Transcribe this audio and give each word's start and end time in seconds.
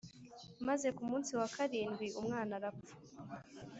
Maze 0.67 0.87
ku 0.95 1.01
munsi 1.09 1.31
wa 1.39 1.47
karindwi 1.55 2.07
umwana 2.19 2.51
arapfa. 2.57 2.93